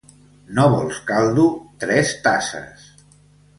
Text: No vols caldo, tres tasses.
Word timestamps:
No 0.59 0.63
vols 0.75 1.01
caldo, 1.09 1.45
tres 1.85 2.17
tasses. 2.25 2.91